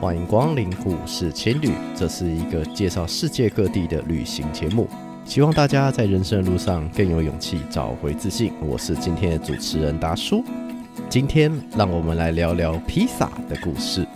[0.00, 4.86] 欢迎光临故事青旅，这是一个介绍世界各地的旅行节目，
[5.24, 8.52] 希望大家在人生的路上更有勇气，找回自信。
[8.64, 10.44] 我是今天的主持人达叔，
[11.10, 14.06] 今天让我们来聊聊披萨的故事。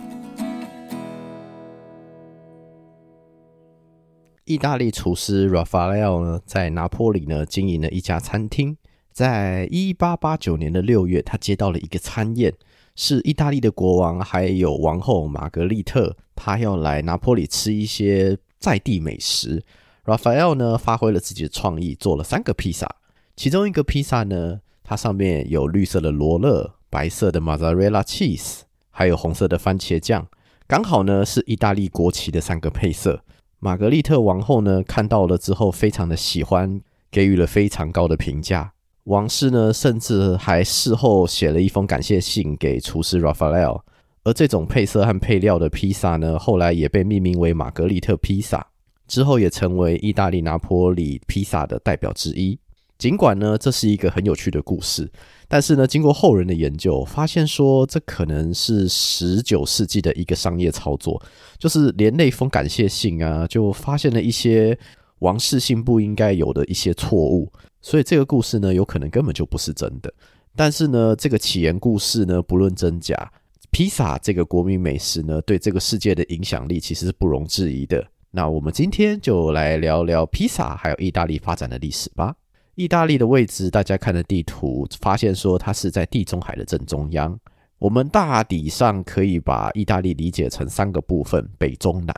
[4.45, 8.77] 意大利厨师 Rafael 呢，在拿坡里呢经营了一家餐厅，
[9.11, 12.53] 在一八八九年的六月，他接到了一个餐宴。
[12.95, 19.63] 是意大利的国王还有王后玛格丽特，他要来拿坡里吃一些在地美食。
[20.05, 22.95] Raffaello 呢，发挥了自己的创意，做了三个披萨。
[23.35, 28.61] 其中一个披萨呢，它上面有绿色的罗勒、白色的 Mozzarella cheese，
[28.91, 30.27] 还有红色的番茄酱，
[30.67, 33.23] 刚好呢是意大利国旗的三个配色。
[33.59, 38.73] 玛格丽特王后呢，看到了之后非常的喜欢，给予了非常高的评价。
[39.05, 43.81] 王室呢，甚至还事后写了一封感谢信给厨师 Raffaele，
[44.23, 48.65] 而这种配色和配料的披萨呢，后来也被命名为玛格丽特披萨，
[49.07, 52.57] 之后也成为意大利拿坡里披萨的代表之一。
[52.97, 55.11] 尽管呢，这是一个很有趣的故事，
[55.49, 61.21] 但是呢，经过后人的研究，发现说这可能是十九世纪的一个商业操作，
[61.57, 64.77] 就是连那封感谢信啊，就发现了一些
[65.23, 67.49] 王室信不应该有的一些错误。
[67.81, 70.13] 所以这个故事呢，有可能根本就不是真的。
[70.55, 73.15] 但是呢，这个起源故事呢，不论真假，
[73.71, 78.05] 披萨这个国民美食呢，对这个世界的影响力其实是不容置疑的。
[78.31, 82.35] 那我们今天就来聊聊披萨还有意大利发展的历史吧。
[82.75, 87.39] 意大利的位置，大家看的地图发现说它是在地中海的正中央。
[87.79, 92.15] 我们大体上可以把意大利理解成三个部分：北、中、南。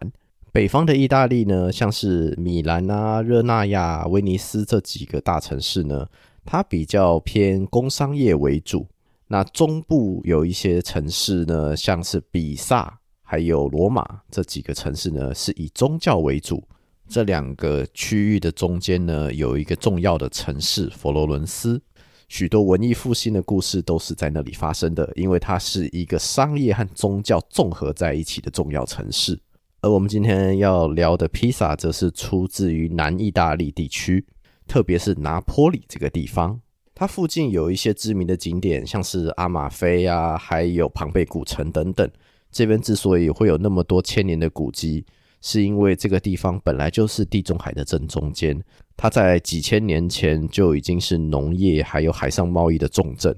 [0.55, 6.07] 北方的意大利呢，像是米兰啊、热那亚、威尼斯这几个大城市呢，
[6.45, 8.87] 它比较偏工商业为主。
[9.27, 16.65] 那中部有一些城市呢，像是比萨还有罗马这几个城市呢，是以宗教为主。
[17.09, 21.81] 这两个区域的中间呢，有一个重要的城市佛罗伦斯，
[22.29, 29.37] 许多文艺复兴的故事都是在那里发生的，因为它是一个商业和宗教综合在一起的重要城市。
[29.85, 34.25] 而我们今天要聊的披萨，则是出自于南意大利地区，
[34.65, 36.59] 特别是拿坡里这个地方。
[36.95, 42.09] 它附近有一些知名的景点，像是阿马菲啊，还有庞贝古城等等。
[42.51, 45.05] 这边之所以会有那么多千年的古迹，
[45.39, 48.59] 是因为这个地方本来就是地中海的正中间，
[48.97, 53.31] 它在几千年前就已经是农业还有海上贸易的重镇。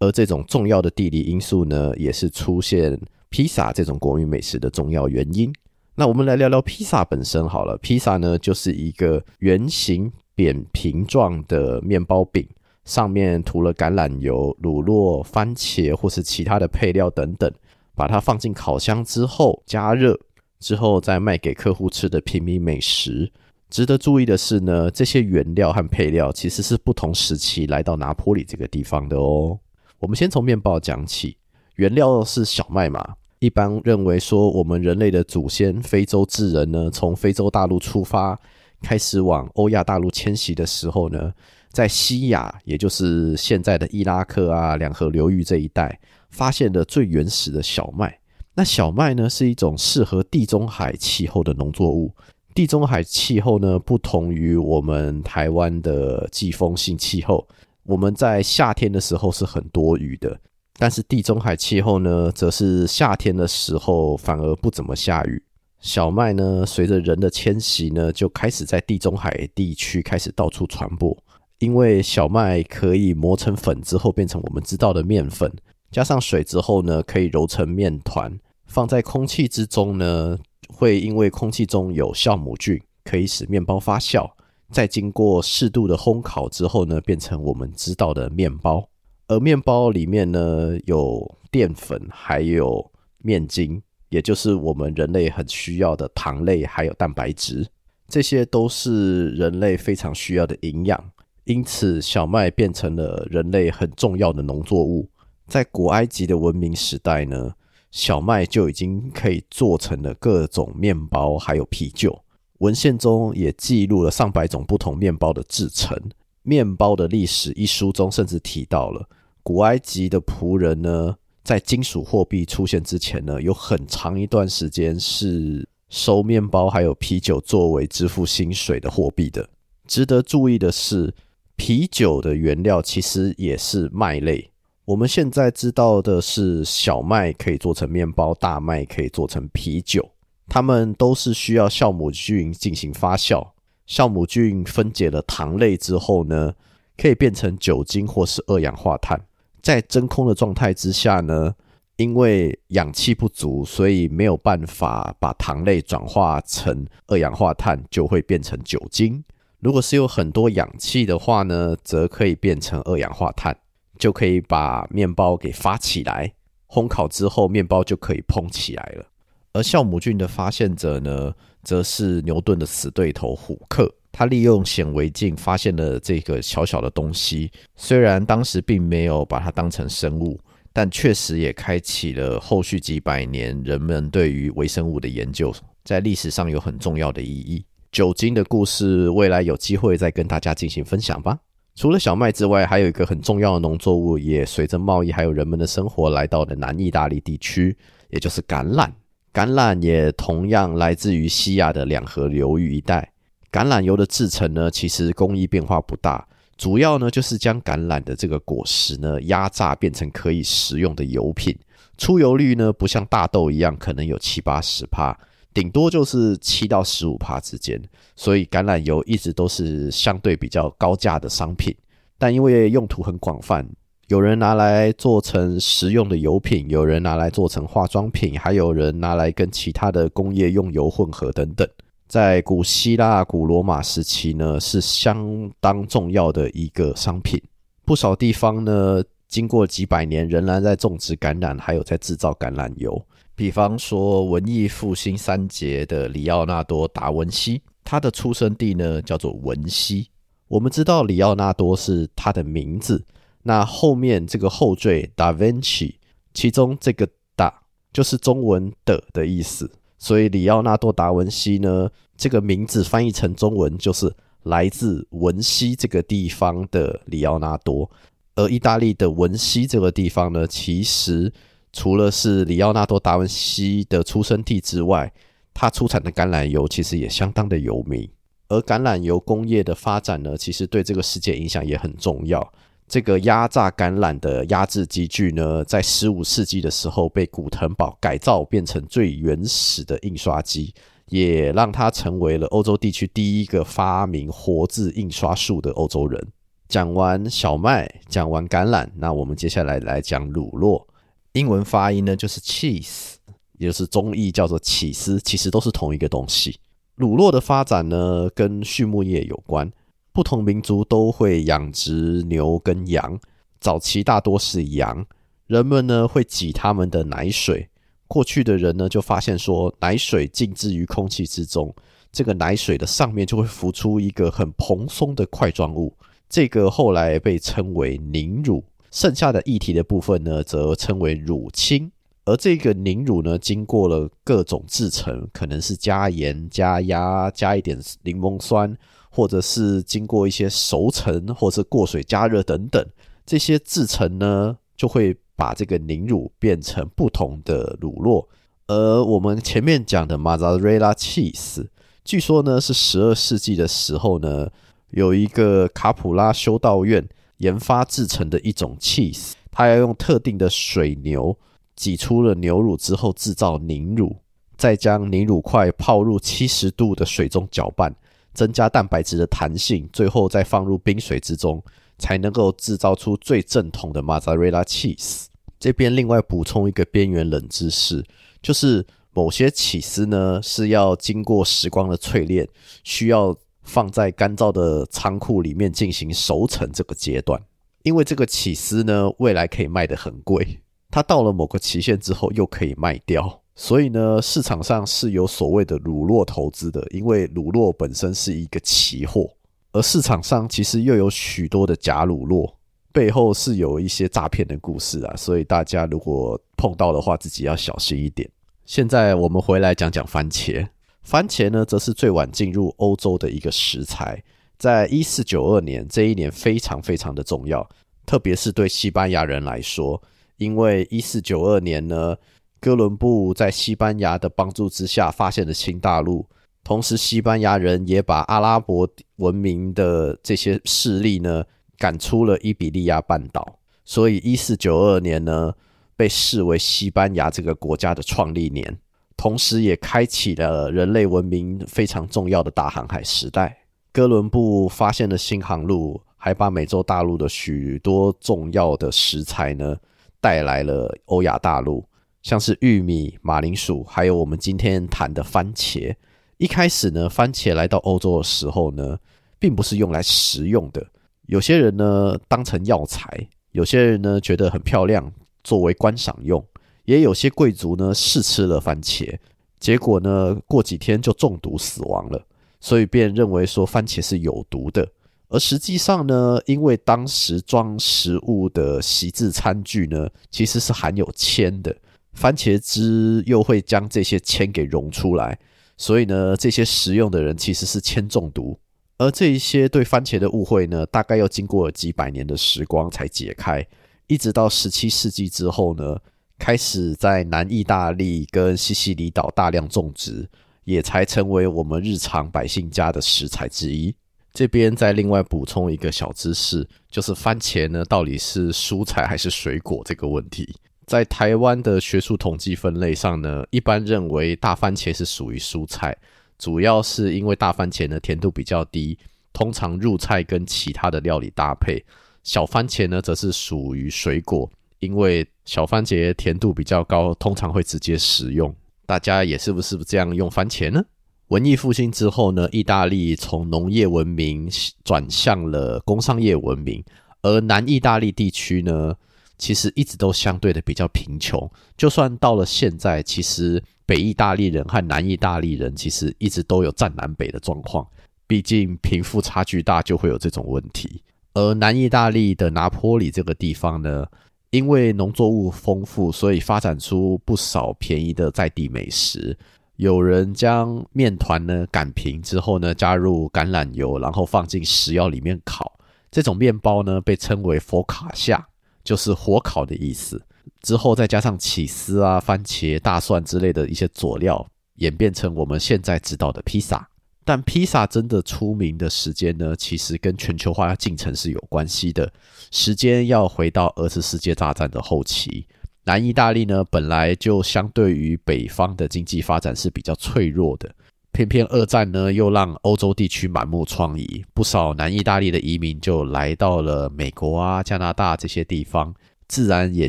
[0.00, 3.00] 而这种重要的地理因素呢，也是出现
[3.30, 5.50] 披萨这种国民美食的重要原因。
[5.96, 7.78] 那我们来聊聊披萨本身好了。
[7.78, 12.44] 披萨呢，就是一个圆形扁平状的面包饼，
[12.84, 17.48] 上面涂了橄榄油、乳酪、番茄或是其他的配料等等，
[17.94, 20.18] 把它放进烤箱之后加热，
[20.58, 23.30] 之后再卖给客户吃的平民美食。
[23.70, 29.56] 值得注意的是呢，这些原料和配料其实是不同时期来到拿坡里这个地方的哦。
[30.00, 31.36] 我们先从面包讲起，
[31.76, 33.14] 原料是小麦嘛。
[33.44, 38.40] 一般认为说，我们人类的祖先非洲智人呢，从非洲大陆出发，
[38.80, 41.30] 开始往欧亚大陆迁徙的时候呢，
[41.70, 46.00] 在西亚，也就是现在的伊拉克啊、两河流域这一带，
[46.30, 48.18] 发现了最原始的小麦。
[48.54, 52.10] 那小麦呢，是一种适合地中海气候的农作物。
[52.54, 57.46] 地中海气候呢，不同于我们台湾的季风性气候，
[57.82, 60.34] 我们在夏天的时候是很多雨的。
[60.78, 65.42] 但是地中海气候呢，则是夏天的时候反而不怎么下雨。
[65.80, 71.16] 小麦呢，随着人的迁徙呢，就开始在地中海地区开始到处传播。
[71.58, 75.50] 因为小麦可以磨成粉之后变成我们知道的面粉，
[75.90, 80.36] 加上水之后呢，可以揉成面团，放在空气之中呢，
[80.68, 84.28] 会因为空气中有酵母菌，可以使面包发酵。
[84.72, 88.88] 再经过适度的烘烤之后呢，变成我们知道的面包。
[89.26, 97.66] 而面包里面呢，有淀粉，还有面筋，也就是我们人类很需要的糖类，还有蛋白质，
[98.06, 101.10] 这些都是人类非常需要的营养。
[101.44, 105.08] 因此，小麦变成了人类很重要的农作物。
[105.46, 107.54] 在古埃及的文明时代呢，
[107.90, 112.18] 小麦就已经可以做成了各种面包，还有啤酒。
[112.58, 115.96] 文献中也记录了上百种不同面包的制成。
[116.44, 119.08] 《面包的历史》一书中甚至提到了，
[119.42, 129.48] 古埃及的仆人呢，在金属货币出现之前呢，有很长一段时间是收面包还有啤酒作为支付薪水的货币的。
[129.86, 131.14] 值得注意的是，
[131.56, 134.50] 啤酒的原料其实也是麦类，
[134.84, 140.06] 我们现在知道的是，小麦可以做成面包，大麦可以做成啤酒，
[140.46, 143.53] 它们都是需要酵母菌进行发酵。
[143.86, 146.54] 酵母菌分解了糖类之后呢，
[146.96, 149.20] 可以变成酒精或是二氧化碳。
[149.62, 151.54] 在真空的状态之下呢，
[151.96, 159.22] 因为氧气不足，所以没有办法把糖类转化成二氧化碳，就会变成酒精。
[159.60, 163.56] 如果是有很多氧气的话呢，则可以变成二氧化碳，
[163.98, 166.34] 就可以把面包给发起来。
[166.68, 169.06] 烘烤之后，面包就可以膨起来了。
[169.52, 171.32] 而酵母菌的发现者呢，
[171.64, 173.92] 则是牛顿的死对头虎克。
[174.12, 180.38] 他利用显微镜发现了这个小小的东西，虽然当时并没有把它当成生物。
[180.76, 187.64] 但确实也开启了后续几百年人们对于微生物的研究，在历史上有很重要的意义。
[187.92, 191.38] 酒精的故事，未来有机会再跟大家进行分享吧。
[191.76, 197.76] 除了小麦之外，还有一个很重要的农作物，也随着贸易还有人们的生活来到了南意大利地区，
[198.10, 198.90] 也就是橄榄。
[199.34, 203.12] 橄榄也同样来自于西亚的两河流域一带。
[203.50, 206.24] 橄榄油的制程呢，其实工艺变化不大。
[206.56, 211.52] 主要呢，就是将橄榄的这个果实呢压榨变成可以食用的油品，
[211.98, 215.18] 出油率呢不像大豆一样可能有七八十帕，
[215.52, 217.82] 顶多就是七到十五帕之间。
[218.14, 221.74] 所以橄榄油一直都是相对比较高价的商品，
[222.18, 223.68] 但因为用途很广泛，
[224.08, 231.66] 有人拿来做成食用的油品，有人拿来做成化妆品，还有人拿来跟其他的工业用油混合等等。
[232.06, 237.42] 在古希腊、古罗马时期呢，是相当重要的一个商品。
[237.86, 243.02] 不少地方呢，经过几百年，仍然在种植橄榄，还有在制造橄榄油。
[243.34, 250.08] 比方说，文艺复兴三杰的里奥纳多·达文西，他的出生地呢叫做文西。
[250.46, 253.02] 我们知道里奥纳多是他的名字，
[253.44, 255.98] 那后面这个后缀达文西，
[256.34, 257.62] 其中这个“达”
[257.94, 259.70] 就是中文的的意思。
[259.98, 264.12] 所以，里奥纳多·达文西呢，这个名字翻译成中文就是
[264.42, 267.90] 来自文西这个地方的里奥纳多。
[268.34, 271.32] 而意大利的文西这个地方呢，其实
[271.72, 275.12] 除了是里奥纳多·达文西的出生地之外，
[275.52, 278.08] 它出产的橄榄油其实也相当的有名。
[278.48, 282.52] 而橄榄油工业的发展呢，其实对这个世界影响也很重要。
[282.86, 290.72] 这个压榨橄榄的压制机具呢，在十五世纪的时候被古腾堡改造，变成最原始的印刷机，
[291.08, 296.28] 也让他成为了欧洲地区第一个发明活字印刷术的欧洲人。
[296.68, 300.84] 讲完小麦，讲完橄榄，那我们接下来来讲乳酪。
[301.32, 303.14] 英文发音呢就是 cheese，
[303.58, 306.58] 也就是中译叫做起司，其实都是同一个东西。
[306.94, 309.72] 乳酪的发展呢，跟畜牧业有关。
[310.14, 313.18] 不同民族都会养殖牛跟羊，
[313.60, 315.04] 早期大多是羊，
[315.48, 317.68] 人们呢会挤他们的奶水。
[318.06, 321.74] 过去的人呢就发现说，奶水静置于空气之中，
[322.12, 325.92] 这个奶水的上面就会浮出一个很蓬松的块状物，
[326.28, 328.62] 这个后来被称为凝乳。
[328.92, 331.90] 剩下的液体的部分呢，则称为乳清。
[332.24, 338.78] 而这个凝乳呢，经过了各种制成，可能是加盐、加压、加一点柠檬酸。
[339.14, 342.84] 或者是经过一些熟成，或是过水加热等等，
[343.24, 348.26] 这些制成呢，就会把这个凝乳变成不同的乳酪。
[348.66, 351.64] 而我们前面讲的 Mozzarella cheese，
[352.04, 354.50] 据说呢是十二世纪的时候呢，
[354.90, 361.38] 有一个卡普拉修道院研发制成的一种 cheese，它要用特定的水牛
[361.76, 364.16] 挤出了牛乳之后制造凝乳，
[364.56, 367.94] 再将凝乳块泡入七十度的水中搅拌。
[368.34, 371.62] 增加蛋白质的弹性，最后再放入冰水之中，
[371.98, 375.26] 才能够制造出最正统的 Mozzarella cheese。
[375.58, 378.04] 这边另外补充一个边缘冷知识，
[378.42, 382.46] 就是某些起司呢是要经过时光的淬炼，
[382.82, 387.40] 需要放在干燥的仓库里面进行熟成这个阶段。
[387.84, 390.60] 因为这个起司呢未来可以卖得很贵，
[390.90, 393.43] 它到了某个期限之后又可以卖掉。
[393.56, 399.30] 所以呢，市场上是有所谓的乳酪投资的，因为乳酪本身是一个期货，
[399.70, 402.52] 而市场上其实又有许多的假乳酪，
[402.92, 408.28] 背后是有一些诈骗的故事啊，所以大家如果碰到的话，自己要小心一点。
[408.66, 410.66] 现在我们回来讲讲番茄，
[411.06, 414.20] 番茄呢，则是最晚进入欧洲的一个食材，
[414.58, 417.68] 在一四九二年这一年非常非常的重要，
[418.04, 420.02] 特别是对西班牙人来说，
[420.38, 422.16] 因为一四九二年呢。
[422.64, 426.26] 哥伦布在西班牙的帮助之下发现了新大陆，
[426.64, 431.44] 同时西班牙人也把阿拉伯文明的这些势力呢
[431.76, 435.52] 赶出了伊比利亚半岛，所以一四九二年呢，
[435.94, 438.78] 被视为西班牙这个国家的创立年，
[439.14, 443.58] 同时也开启了人类文明非常重要的大航海时代。
[443.92, 449.76] 哥伦布发现了新航路，还把美洲大陆的许多重要的食材呢
[450.18, 451.84] 带来了欧亚大陆，
[452.24, 455.94] 像是玉米、马铃薯，还有我们今天谈的番茄。
[456.38, 458.98] 一开始呢，番茄来到欧洲的时候呢，
[459.38, 460.84] 并不是用来食用的，
[461.26, 465.12] 有些人呢当成药材，有些人呢觉得很漂亮，
[465.44, 466.42] 作为观赏用，
[466.86, 469.18] 也有些贵族呢试吃了番茄，
[469.60, 472.26] 结果呢过几天就中毒死亡了。
[472.58, 474.88] 所以便认为说番茄是有毒的，
[475.28, 481.76] 而实际上呢，因为当时装食物的席制餐具呢，其实是含有铅的，
[482.14, 485.38] 番茄汁又会将这些铅给溶出来，
[485.76, 488.58] 所以呢，这些食用的人其实是铅中毒。
[488.96, 493.66] 而这一些对番茄的误会呢，大概要经过几百年的时光才解开，
[494.06, 495.98] 一直到十七世纪之后呢，
[496.38, 500.28] 开始在南意大利跟西西里岛大量种植。
[500.64, 503.94] 也才成为我们日常百姓家的食材之一。
[504.32, 510.56] 这边再另外补充一个小知识，就是番茄呢，到底是蔬菜还是水果这个问题。
[510.86, 515.96] 在台湾的学术统计分类上呢，一般认为大番茄是属于蔬菜，
[516.38, 518.98] 主要是因为大番茄呢甜度比较低，
[519.32, 521.82] 通常入菜跟其他的料理搭配。
[522.22, 528.54] 小番茄呢则是属于水果，因为小番茄甜度比较高，通常会直接食用。
[528.86, 530.84] 大家也是不是这样用番茄呢？
[531.28, 534.50] 文艺复兴之后呢，意大利从农业文明
[534.84, 536.84] 转向了工商业文明，
[537.22, 538.94] 而南意大利地区呢，
[539.38, 541.50] 其实一直都相对的比较贫穷。
[541.76, 547.86] 就算到了现在，其实北意大利人和南意大利人其实一直都有占南北的状况。
[548.26, 551.02] 毕竟贫富差距大，就会有这种问题。
[551.34, 554.06] 而南意大利的拿坡里这个地方呢，
[554.50, 559.36] 因为农作物丰富，所以发展出不少便宜的在地美食。
[559.76, 565.72] 有人将面团呢擀平之后呢，加入橄榄油，然后放进石窑里面烤。
[566.10, 568.46] 这种面包呢被称为佛卡夏，
[568.84, 570.22] 就是火烤的意思。
[570.62, 576.88] 之后再加上起司啊、番茄、大蒜之类的一些佐料，演变成我们现在知道的披萨。
[577.26, 582.12] 但披萨真的出名的时间呢，其实跟全球化进程是有关系的。
[582.50, 585.46] 时间要回到二次世界大战的后期，
[585.84, 590.70] 南意大利呢本来就相对于北方的经济发展是比较脆弱的，
[591.14, 598.92] 偏偏二战呢又让欧洲地区满目疮痍，不少南意大利的移民就来到了美国啊、加拿大这些地方，
[599.28, 599.88] 自然也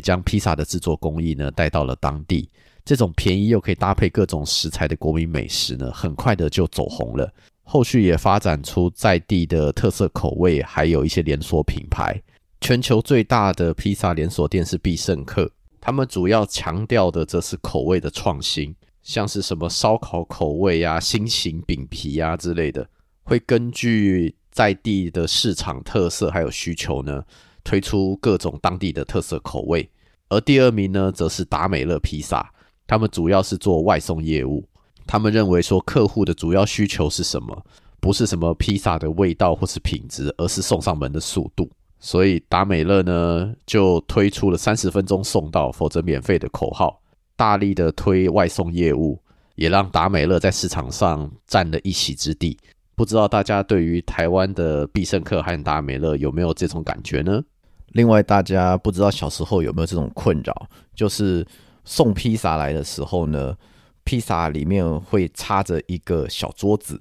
[0.00, 2.48] 将披萨的制作工艺呢带到了当地。
[2.84, 7.28] 这种便宜又可以搭配各种食材的国民美食呢，很快的就走红了。
[7.64, 12.22] 后续也发展出在地的特色口味，还有一些连锁品牌。
[12.60, 18.72] 全球最大的披萨连锁店是必胜客，他们主要强调的则是口味的创新，
[19.06, 22.84] 像是什么烧烤口味啊、心形饼皮啊之类的，
[23.22, 27.22] 会根据在地的市场特色还有需求呢，
[27.62, 29.88] 推出各种当地的特色口味。
[30.28, 32.52] 而第二名呢，则是达美乐披萨。
[32.84, 34.64] 他们主要是做外送业务，
[35.06, 37.64] 他们认为说客户的主要需求是什么？
[38.00, 41.70] 不是什么披萨的味道或是品质，而是送上门的速度。
[42.00, 47.00] 所以达美乐呢就推出了三十分钟送到，否则免费的口号，
[47.36, 49.20] 大力的推外送业务，
[49.54, 52.58] 也让达美乐在市场上占了一席之地。
[52.94, 57.42] 不知道大家对于台湾的必胜客和达美乐有没有这种感觉呢？
[57.88, 61.46] 另外，大家不知道小时候有没有这种困扰，就是。
[61.88, 63.56] 送披萨来的时候呢，
[64.02, 67.00] 披萨里面会插着一个小桌子，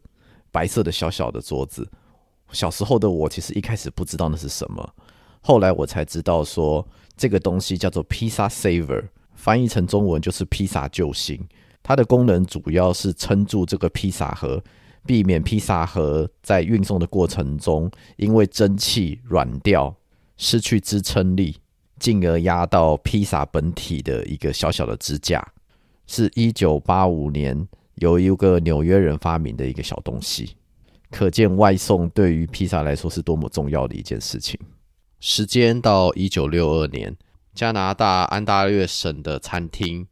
[0.52, 1.90] 白色的小小的桌子。
[2.52, 4.88] 小时候的我其实一开始不知道那是什么，
[5.42, 6.88] 后来我才知道说
[7.18, 9.04] 这个东西叫做披萨 saver，
[9.36, 11.40] 翻译成中文就是披萨救星。
[11.84, 14.64] 它的功能主要是撑住这个披萨盒，
[15.06, 19.96] 避免披萨盒在运送的过程中因为蒸汽软掉，
[20.38, 21.58] 失去支撑力。
[21.98, 25.42] 进而压到披萨本体的一个小小的支架，
[26.08, 27.66] 是一九八五年
[27.96, 30.58] 由一个纽约人发明的一个小东西，
[31.10, 34.60] 可见外送对于披萨来说是多么重要的一件事情。
[35.22, 37.16] 时间到一九六二年，
[37.56, 40.06] 加拿大安大略省的餐厅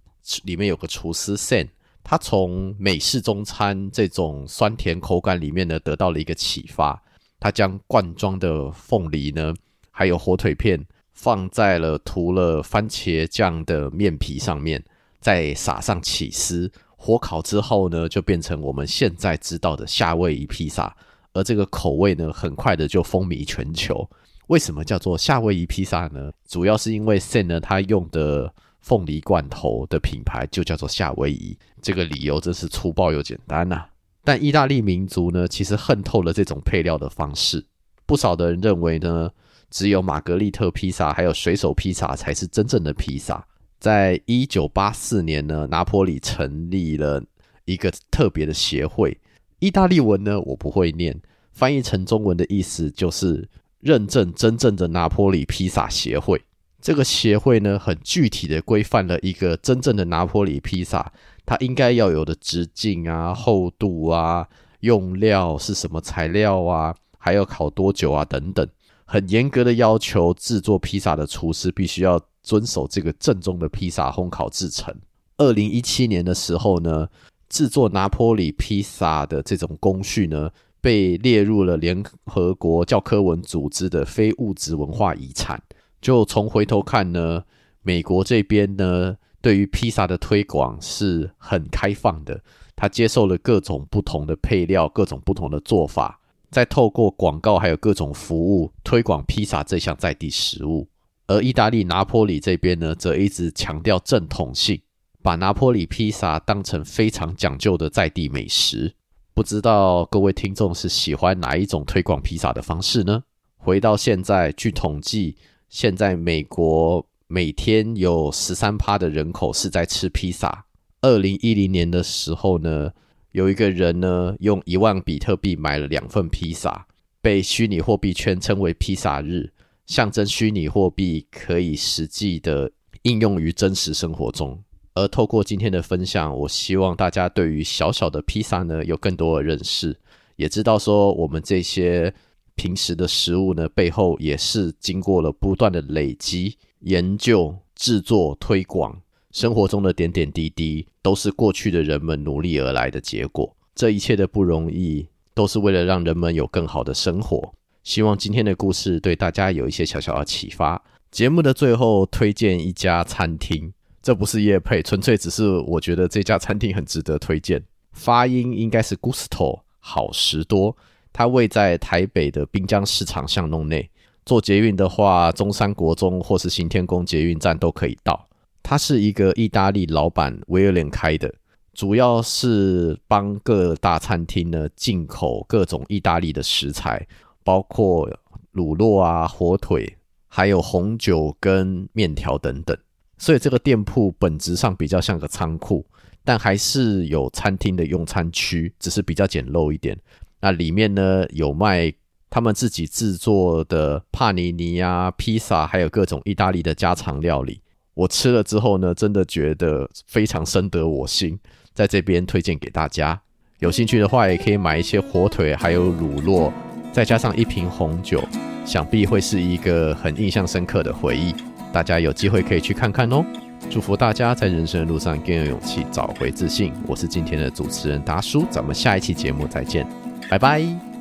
[0.45, 1.67] 里面有个厨师 Sam，
[2.01, 7.03] 他从美式中餐这种酸甜口感里面呢得到了一个启发，
[7.41, 9.53] 他将罐装的凤梨呢，
[9.91, 10.83] 还有火腿片。
[11.15, 14.83] 放在了涂了番茄酱的面皮上面，
[15.19, 20.93] 再撒上起司，火烤之后呢，就变成我们现在知道的夏威夷披萨。
[21.31, 24.09] 而这个口味呢，很快的就风靡全球。
[24.47, 26.31] 为什么叫做夏威夷披萨呢？
[26.47, 33.89] 主要是因为 San 呢，他用的凤梨罐头的品牌就叫做夏威夷，这个理由真是粗暴又简单呐、啊。
[34.23, 37.65] 但意大利民族呢，其实恨透了这种配料的方式。
[38.05, 39.29] 不少的人认为呢，
[39.69, 43.45] 只有玛格丽特披萨还有水手披萨才是真正的披萨。
[43.79, 47.21] 在一九八四年呢，拿坡里成立了
[47.65, 49.17] 一个特别的协会，
[49.59, 51.17] 意大利文呢我不会念，
[51.51, 53.50] 翻译成中文的意思就是
[53.83, 56.41] 认证真正的拿坡里披萨协会。
[56.81, 61.11] 这个协会呢，很具体的规范了一个真正的拿坡里披萨。
[61.45, 64.47] 它应该要有的直径啊、厚度啊、
[64.79, 68.65] 用料是什么材料啊，还要烤多久啊等等，
[69.05, 70.33] 很严格的要求。
[70.33, 74.93] 制作披萨的厨师必须要遵守这个正宗的披萨烘烤制程。
[75.37, 77.07] 二零一七年的时候呢，
[77.49, 80.49] 制作拿坡里披萨的这种工序呢，
[80.83, 85.63] 被列入了联合国教科文组织的非物质文化遗产。
[86.01, 87.45] 就从回头看呢，
[87.81, 89.15] 美国这边呢。
[89.41, 92.41] 对于披萨的推广是很开放的，
[92.77, 96.17] 他接受了各种不同的配料、各种不同的做法，
[96.49, 100.87] 再透过广告还有各种服务推广披萨这项在地食物。
[101.27, 104.79] 而意大利拿坡里这边呢，则一直强调正统性，
[105.21, 108.93] 把拿坡里披萨当成非常讲究的在地美食。
[109.33, 113.23] 不知道各位听众是喜欢哪一种推广披萨的方式呢？
[113.57, 115.37] 回到现在，据统计，
[115.69, 117.05] 现在美国。
[117.25, 120.65] 每天有十三趴的人口是在吃披萨。
[121.01, 122.91] 二零一零年的时候呢，
[123.31, 126.85] 有一个人呢用一万比特币买了两份披萨，
[127.23, 129.51] 被虚拟货币圈称为“披萨日”，
[129.87, 132.71] 象征虚拟货币可以实际的
[133.01, 134.63] 应用于真实生活中。
[134.95, 139.95] 而透过今天的分享，我希望大家对于小小的披萨呢有更多的认识，
[140.35, 142.13] 也知道说我们这些
[142.55, 146.57] 平时的食物呢背后也是经过了不断的累积。
[146.81, 153.56] 研究、制作、推广，生活中的点点滴滴，都是过去的人们努力而来的结果。
[153.73, 157.53] 这一切的不容易，都是为了让人们有更好的生活。
[157.86, 160.84] 希望今天的故事对大家有一些小小的启发。
[161.10, 163.71] 节目的最后，推荐一家餐厅，
[164.03, 167.63] 这不是叶配，纯粹只是我觉得这家餐厅很值得推荐。
[167.93, 170.75] 发音应该是 Gusto 好食多，
[171.13, 173.89] 它位在台北的滨江市场巷弄内。
[174.25, 178.27] 坐捷运的话，中山国中或是行天宫捷运站都可以到。
[178.61, 181.33] 它是一个意大利老板威廉开的，
[181.73, 187.07] 主要是帮各大餐厅呢进口各种意大利的食材，
[187.43, 188.09] 包括
[188.51, 192.77] 乳酪啊、火腿，还有红酒跟面条等等。
[193.17, 195.86] 所以这个店铺本质上比较像个仓库，
[196.23, 199.97] 但还是有餐厅的用餐区，只是比较简陋一点。
[200.41, 201.93] 那里面呢有卖。
[202.30, 207.62] 他们自己制作的帕尼尼啊、披萨，还有各种意大利的家常料理，
[207.93, 211.39] 我吃了之后呢，真的觉得非常深得我心，
[211.76, 213.21] 在这边推荐给大家。
[213.60, 216.52] 有兴趣的话，也可以买一些火腿，还有乳酪，
[216.91, 218.28] 再加上一瓶红酒，
[218.65, 221.36] 想必会是一个很印象深刻的回忆。
[221.73, 223.25] 大家有机会可以去看看哦。
[223.69, 226.71] 祝福大家在人生的路上更有勇气，找回自信。
[226.86, 229.88] 我是今天的主持人达叔，咱们下一期节目再见，
[230.29, 230.92] 拜拜。